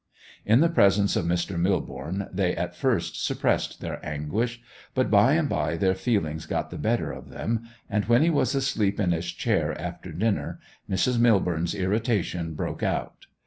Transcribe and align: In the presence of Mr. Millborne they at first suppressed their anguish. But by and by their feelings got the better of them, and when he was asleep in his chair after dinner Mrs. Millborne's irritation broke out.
In 0.47 0.61
the 0.61 0.67
presence 0.69 1.15
of 1.15 1.25
Mr. 1.25 1.59
Millborne 1.61 2.27
they 2.33 2.55
at 2.55 2.75
first 2.75 3.23
suppressed 3.23 3.81
their 3.81 4.03
anguish. 4.03 4.59
But 4.95 5.11
by 5.11 5.33
and 5.33 5.47
by 5.47 5.77
their 5.77 5.93
feelings 5.93 6.47
got 6.47 6.71
the 6.71 6.79
better 6.79 7.11
of 7.11 7.29
them, 7.29 7.65
and 7.87 8.05
when 8.05 8.23
he 8.23 8.31
was 8.31 8.55
asleep 8.55 8.99
in 8.99 9.11
his 9.11 9.27
chair 9.31 9.79
after 9.79 10.11
dinner 10.11 10.59
Mrs. 10.89 11.19
Millborne's 11.19 11.75
irritation 11.75 12.55
broke 12.55 12.81
out. 12.81 13.27